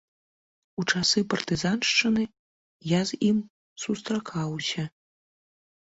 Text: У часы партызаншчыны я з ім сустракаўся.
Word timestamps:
У 0.83 0.85
часы 0.93 1.19
партызаншчыны 1.33 2.23
я 2.99 3.05
з 3.13 3.23
ім 3.31 3.37
сустракаўся. 3.87 4.83